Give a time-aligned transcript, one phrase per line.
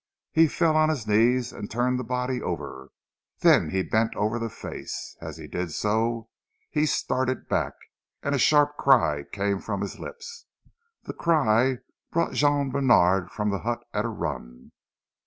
[0.31, 2.89] He fell on his knees and turned the body over,
[3.41, 5.15] then he bent over the face.
[5.21, 6.27] As he did so,
[6.71, 7.73] he started back,
[8.23, 10.47] and a sharp cry came from his lips.
[11.03, 11.77] The cry
[12.11, 14.71] brought Jean Bènard from the hut at a run.